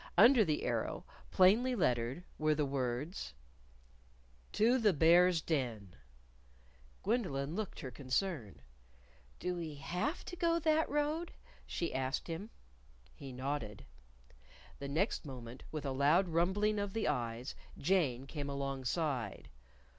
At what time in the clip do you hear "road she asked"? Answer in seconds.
10.89-12.25